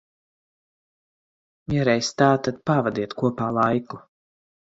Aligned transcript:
Ja 1.73 1.83
reiz 1.89 2.09
tā, 2.23 2.31
tad 2.49 2.59
pavadiet 2.71 3.15
kopā 3.21 3.53
laiku. 3.61 4.03